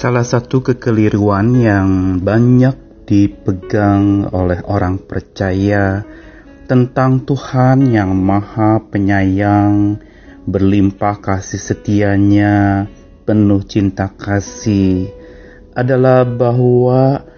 [0.00, 6.08] Salah satu kekeliruan yang banyak dipegang oleh orang percaya
[6.64, 10.00] tentang Tuhan yang Maha Penyayang,
[10.48, 12.88] berlimpah kasih setianya,
[13.28, 15.12] penuh cinta kasih,
[15.76, 17.28] adalah bahwa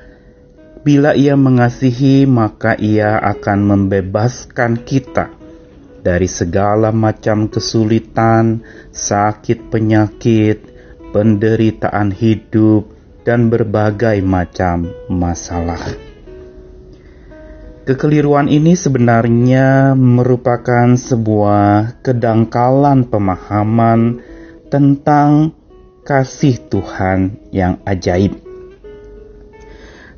[0.87, 5.35] bila Ia mengasihi, maka Ia akan membebaskan kita
[5.99, 8.63] dari segala macam kesulitan,
[8.95, 10.72] sakit, penyakit,
[11.13, 12.91] penderitaan hidup,
[13.23, 15.79] dan berbagai macam masalah.
[17.83, 24.23] Kekeliruan ini sebenarnya merupakan sebuah kedangkalan pemahaman
[24.71, 25.51] tentang
[26.07, 28.39] kasih Tuhan yang ajaib.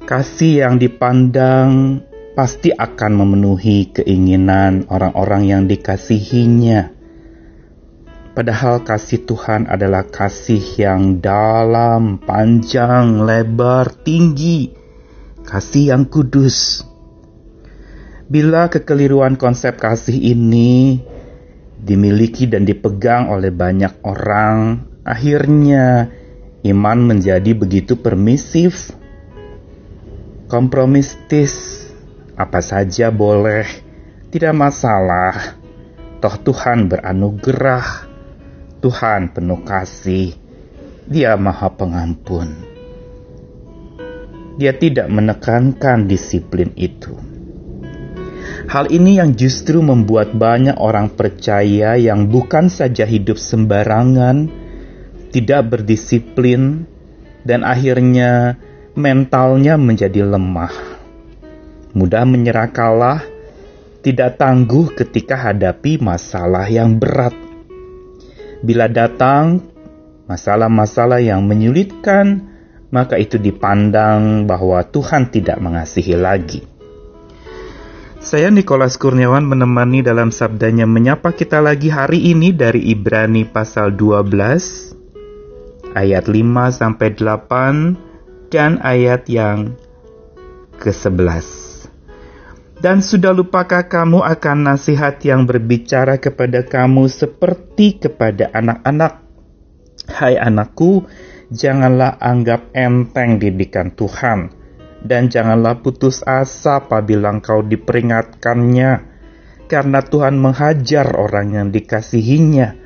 [0.04, 2.04] Kasih yang dipandang
[2.36, 6.92] pasti akan memenuhi keinginan orang-orang yang dikasihinya
[8.34, 14.74] Padahal kasih Tuhan adalah kasih yang dalam, panjang, lebar, tinggi,
[15.46, 16.82] kasih yang kudus.
[18.26, 20.98] Bila kekeliruan konsep kasih ini
[21.78, 26.10] dimiliki dan dipegang oleh banyak orang, akhirnya
[26.66, 28.90] iman menjadi begitu permisif,
[30.50, 31.86] kompromistis,
[32.34, 33.62] apa saja boleh,
[34.34, 35.54] tidak masalah.
[36.18, 38.13] Toh Tuhan beranugerah
[38.84, 40.36] Tuhan penuh kasih,
[41.08, 42.52] Dia Maha Pengampun.
[44.60, 47.16] Dia tidak menekankan disiplin itu.
[48.68, 54.52] Hal ini yang justru membuat banyak orang percaya yang bukan saja hidup sembarangan,
[55.32, 56.84] tidak berdisiplin,
[57.40, 58.60] dan akhirnya
[58.92, 60.76] mentalnya menjadi lemah.
[61.96, 63.24] Mudah menyerah kalah,
[64.04, 67.43] tidak tangguh ketika hadapi masalah yang berat
[68.64, 69.60] Bila datang
[70.24, 72.48] masalah-masalah yang menyulitkan,
[72.88, 76.64] maka itu dipandang bahwa Tuhan tidak mengasihi lagi.
[78.24, 85.92] Saya Nikolas Kurniawan menemani dalam sabdanya menyapa kita lagi hari ini dari Ibrani pasal 12
[85.92, 86.32] ayat 5
[86.72, 89.76] sampai 8 dan ayat yang
[90.80, 91.73] ke-11.
[92.74, 99.24] Dan sudah lupakah kamu akan nasihat yang berbicara kepada kamu seperti kepada anak-anak?
[100.10, 101.06] Hai anakku,
[101.48, 104.52] janganlah anggap enteng didikan Tuhan,
[105.00, 108.92] dan janganlah putus asa apabila engkau diperingatkannya,
[109.64, 112.76] karena Tuhan menghajar orang yang dikasihinya,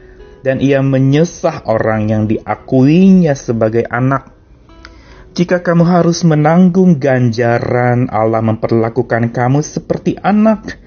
[0.47, 4.38] dan ia menyesah orang yang diakuinya sebagai anak
[5.39, 10.83] jika kamu harus menanggung ganjaran, Allah memperlakukan kamu seperti anak.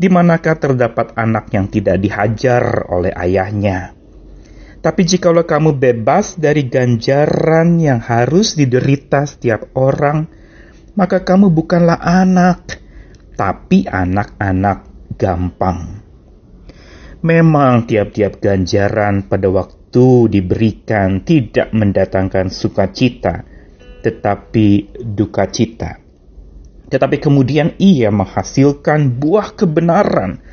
[0.00, 3.92] Di manakah terdapat anak yang tidak dihajar oleh ayahnya?
[4.80, 10.32] Tapi jikalau kamu bebas dari ganjaran yang harus diderita setiap orang,
[10.96, 12.80] maka kamu bukanlah anak,
[13.36, 16.00] tapi anak-anak gampang.
[17.20, 23.53] Memang tiap-tiap ganjaran pada waktu diberikan tidak mendatangkan sukacita,
[24.04, 25.96] tetapi duka cita.
[26.92, 30.44] Tetapi kemudian ia menghasilkan buah kebenaran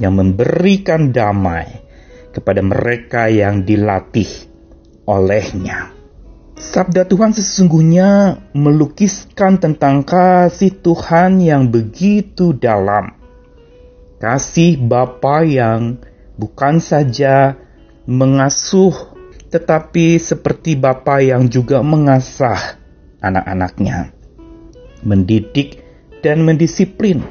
[0.00, 1.84] yang memberikan damai
[2.32, 4.28] kepada mereka yang dilatih
[5.04, 5.92] olehnya.
[6.56, 13.12] Sabda Tuhan sesungguhnya melukiskan tentang kasih Tuhan yang begitu dalam.
[14.16, 16.00] Kasih Bapa yang
[16.40, 17.60] bukan saja
[18.08, 19.12] mengasuh,
[19.52, 22.85] tetapi seperti Bapa yang juga mengasah
[23.28, 24.14] anak-anaknya,
[25.02, 25.82] mendidik
[26.22, 27.22] dan mendisiplin.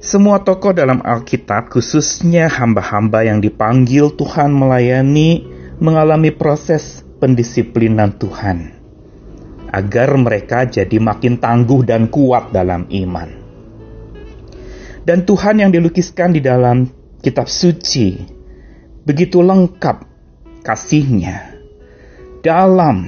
[0.00, 5.44] Semua tokoh dalam Alkitab, khususnya hamba-hamba yang dipanggil Tuhan melayani,
[5.82, 8.76] mengalami proses pendisiplinan Tuhan
[9.72, 13.28] agar mereka jadi makin tangguh dan kuat dalam iman.
[15.06, 16.88] Dan Tuhan yang dilukiskan di dalam
[17.22, 18.18] kitab suci
[19.06, 20.02] begitu lengkap
[20.66, 21.54] kasihnya
[22.42, 23.06] dalam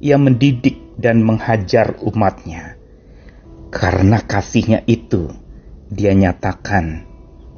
[0.00, 2.76] ia mendidik dan menghajar umatnya.
[3.72, 5.32] Karena kasihnya itu,
[5.88, 7.04] dia nyatakan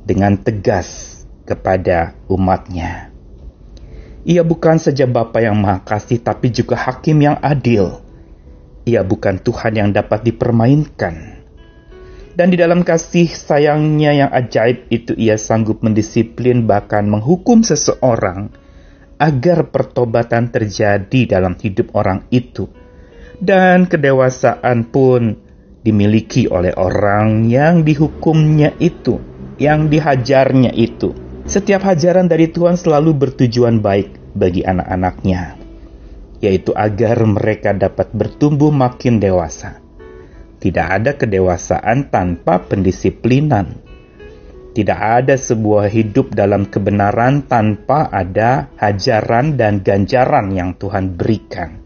[0.06, 3.10] dengan tegas kepada umatnya.
[4.28, 8.02] Ia bukan saja Bapa yang Maha Kasih, tapi juga Hakim yang adil.
[8.84, 11.38] Ia bukan Tuhan yang dapat dipermainkan.
[12.38, 18.54] Dan di dalam kasih sayangnya yang ajaib itu ia sanggup mendisiplin bahkan menghukum seseorang
[19.18, 22.70] agar pertobatan terjadi dalam hidup orang itu,
[23.42, 25.38] dan kedewasaan pun
[25.82, 29.18] dimiliki oleh orang yang dihukumnya itu,
[29.58, 31.14] yang dihajarnya itu.
[31.48, 35.56] Setiap hajaran dari Tuhan selalu bertujuan baik bagi anak-anaknya.
[36.38, 39.82] yaitu agar mereka dapat bertumbuh makin dewasa.
[40.58, 43.78] Tidak ada kedewasaan tanpa pendisiplinan.
[44.78, 51.82] Tidak ada sebuah hidup dalam kebenaran tanpa ada hajaran dan ganjaran yang Tuhan berikan.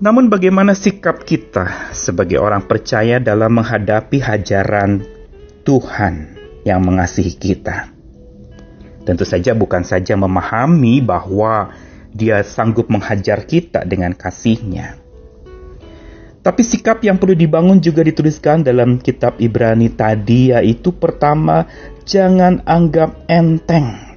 [0.00, 5.04] Namun, bagaimana sikap kita sebagai orang percaya dalam menghadapi hajaran
[5.68, 6.14] Tuhan
[6.64, 7.92] yang mengasihi kita?
[9.04, 11.76] Tentu saja, bukan saja memahami bahwa
[12.08, 15.03] dia sanggup menghajar kita dengan kasihnya.
[16.44, 21.64] Tapi sikap yang perlu dibangun juga dituliskan dalam kitab Ibrani tadi yaitu pertama,
[22.04, 24.12] jangan anggap enteng.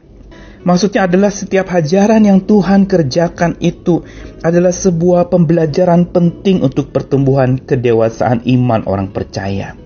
[0.67, 4.03] Maksudnya adalah setiap hajaran yang Tuhan kerjakan itu
[4.43, 9.79] adalah sebuah pembelajaran penting untuk pertumbuhan kedewasaan iman orang percaya.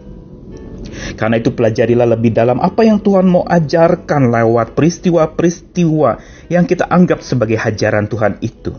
[1.14, 6.10] Karena itu pelajarilah lebih dalam apa yang Tuhan mau ajarkan lewat peristiwa-peristiwa
[6.50, 8.74] yang kita anggap sebagai hajaran Tuhan itu.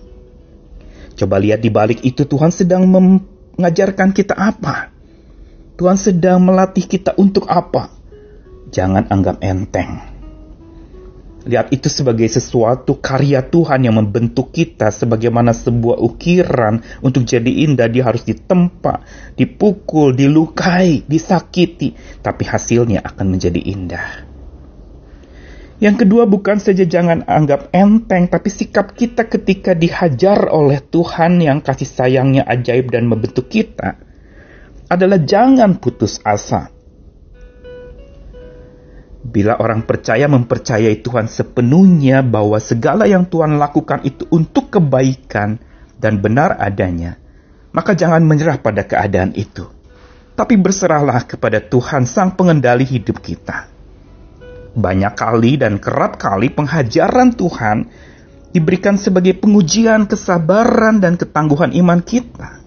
[1.15, 2.83] Coba lihat di balik itu Tuhan sedang
[3.59, 4.93] mengajarkan kita apa?
[5.77, 7.91] Tuhan sedang melatih kita untuk apa?
[8.73, 10.13] Jangan anggap enteng
[11.43, 17.91] Lihat itu sebagai sesuatu karya Tuhan yang membentuk kita sebagaimana sebuah ukiran untuk jadi indah
[17.91, 19.03] dia harus ditempa,
[19.35, 24.32] dipukul, dilukai, disakiti, tapi hasilnya akan menjadi indah.
[25.83, 31.59] Yang kedua bukan saja jangan anggap enteng, tapi sikap kita ketika dihajar oleh Tuhan yang
[31.59, 33.99] kasih sayangnya ajaib dan membentuk kita
[34.87, 36.71] adalah jangan putus asa.
[39.27, 45.59] Bila orang percaya mempercayai Tuhan sepenuhnya bahwa segala yang Tuhan lakukan itu untuk kebaikan
[45.99, 47.19] dan benar adanya,
[47.75, 49.67] maka jangan menyerah pada keadaan itu.
[50.39, 53.72] Tapi berserahlah kepada Tuhan sang pengendali hidup kita.
[54.73, 57.93] Banyak kali dan kerap kali penghajaran Tuhan
[58.57, 62.61] diberikan sebagai pengujian kesabaran dan ketangguhan iman kita.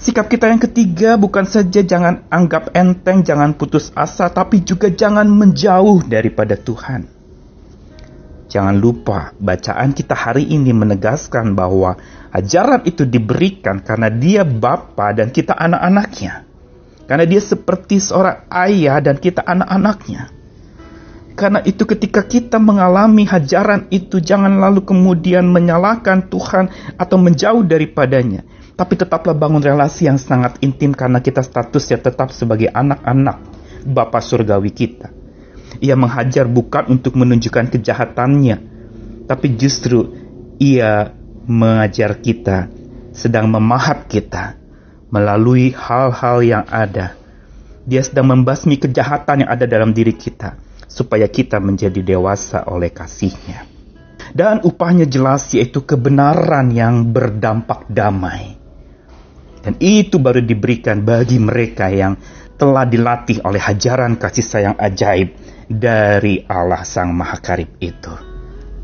[0.00, 5.24] Sikap kita yang ketiga bukan saja jangan anggap enteng, jangan putus asa, tapi juga jangan
[5.24, 7.08] menjauh daripada Tuhan.
[8.52, 11.96] Jangan lupa, bacaan kita hari ini menegaskan bahwa
[12.36, 16.44] ajaran itu diberikan karena dia Bapa dan kita anak-anaknya.
[17.04, 20.43] Karena dia seperti seorang ayah dan kita anak-anaknya.
[21.34, 28.46] Karena itu ketika kita mengalami hajaran itu jangan lalu kemudian menyalahkan Tuhan atau menjauh daripadanya
[28.74, 33.38] tapi tetaplah bangun relasi yang sangat intim karena kita statusnya tetap sebagai anak-anak
[33.86, 35.14] Bapa Surgawi kita.
[35.78, 38.56] Ia menghajar bukan untuk menunjukkan kejahatannya,
[39.30, 40.10] tapi justru
[40.58, 41.14] ia
[41.46, 42.70] mengajar kita,
[43.14, 44.58] sedang memahat kita
[45.10, 47.14] melalui hal-hal yang ada.
[47.84, 50.56] Dia sedang membasmi kejahatan yang ada dalam diri kita,
[50.94, 53.66] supaya kita menjadi dewasa oleh kasihnya.
[54.30, 58.64] Dan upahnya jelas yaitu kebenaran yang berdampak damai
[59.64, 62.20] dan itu baru diberikan bagi mereka yang
[62.60, 65.32] telah dilatih oleh hajaran kasih sayang ajaib
[65.66, 68.12] dari Allah Sang Maha Karib itu.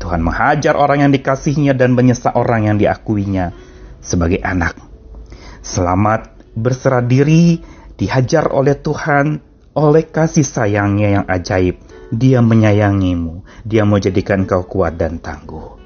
[0.01, 3.53] Tuhan menghajar orang yang dikasihnya dan menyesal orang yang diakuinya
[4.01, 4.73] sebagai anak.
[5.61, 7.61] Selamat berserah diri,
[7.93, 9.37] dihajar oleh Tuhan,
[9.77, 11.77] oleh kasih sayangnya yang ajaib.
[12.11, 15.79] Dia menyayangimu, dia mau jadikan kau kuat dan tangguh.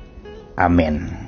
[0.58, 1.25] Amin.